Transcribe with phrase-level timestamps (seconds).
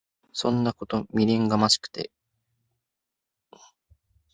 [0.33, 3.73] そんなこと未練がましく繰り返してさ。